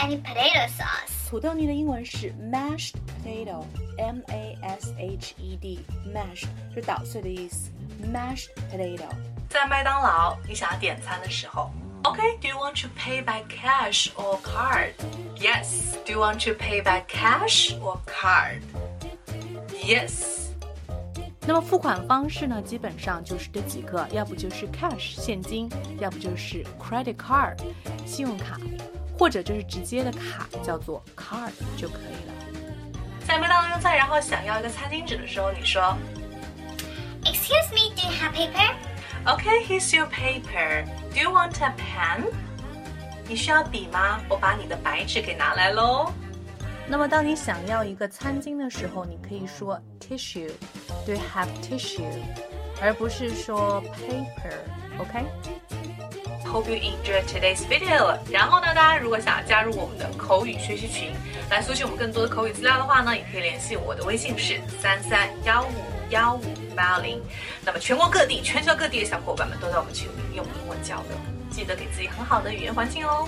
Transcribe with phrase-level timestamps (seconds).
[0.00, 1.28] any potato sauce.
[1.28, 2.92] 土豆泥的英文是 mashed
[3.24, 7.70] potato，M A S H E D，mashed 是捣碎的意思，
[8.04, 9.08] mashed potato。
[9.48, 11.70] 在麦当劳，你想要点餐的时候，
[12.04, 14.92] OK，Do you want to pay by cash or card?
[15.36, 15.94] Yes.
[16.04, 18.60] Do you want to pay by cash or card?
[19.82, 20.40] Yes.
[21.44, 25.68] 那么付款方式呢，基本上就是这几个，要不就是 cash 现金，
[25.98, 27.56] 要不就是 credit card
[28.06, 28.58] 信用卡，
[29.17, 32.33] 或者就是直接的卡叫做 card 就可以了。
[33.27, 35.97] 在麦当劳用餐，然后想要一个餐巾纸的时候，你说
[37.23, 38.73] Excuse me, do you have paper?
[39.25, 40.85] OK, here's your paper.
[41.13, 42.31] Do you want a pen?
[43.27, 44.21] 你需要笔吗？
[44.29, 46.13] 我把你的白纸给拿来喽。
[46.87, 50.49] 那么当你想要一个餐巾的时候，你可以说 tissue。
[51.05, 52.05] Do you have tissue？
[52.81, 54.55] 而不是说 paper。
[54.97, 55.25] OK？
[56.51, 58.17] Hope you enjoy today's video。
[58.31, 61.11] 然后呢，大家如果想要加入我们的口语学习群，
[61.49, 66.41] 来索取我们更多的口语资料的话呢，也可以联系我的微信是三三幺五幺五
[66.75, 67.21] 八零。
[67.65, 71.17] 那么全国各地、全球各地的小伙伴们都在我们群里用英文交流，
[71.51, 73.27] 记得给自己很好的语言环境哦。